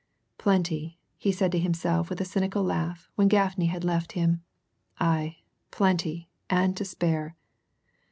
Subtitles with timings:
[0.39, 0.97] Plenty!
[1.19, 4.41] he said to himself with a cynical laugh when Gaffney had left him
[4.99, 5.35] aye,
[5.69, 7.35] plenty, and to spare.